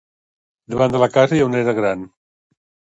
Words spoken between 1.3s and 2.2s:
hi ha una era gran.